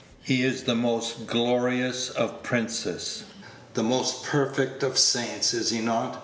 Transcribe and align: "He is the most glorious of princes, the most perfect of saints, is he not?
"He 0.23 0.43
is 0.43 0.63
the 0.63 0.73
most 0.73 1.27
glorious 1.27 2.09
of 2.09 2.41
princes, 2.41 3.21
the 3.75 3.83
most 3.83 4.23
perfect 4.23 4.81
of 4.81 4.97
saints, 4.97 5.53
is 5.53 5.69
he 5.69 5.77
not? 5.79 6.19